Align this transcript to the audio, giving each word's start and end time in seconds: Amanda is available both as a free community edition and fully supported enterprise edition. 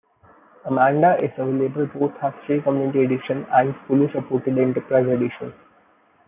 Amanda 0.65 1.23
is 1.23 1.29
available 1.37 1.85
both 1.85 2.13
as 2.23 2.33
a 2.33 2.45
free 2.47 2.59
community 2.59 3.03
edition 3.03 3.45
and 3.51 3.75
fully 3.85 4.11
supported 4.11 4.57
enterprise 4.57 5.05
edition. 5.05 5.53